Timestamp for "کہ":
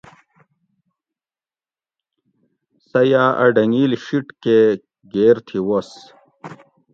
4.43-4.57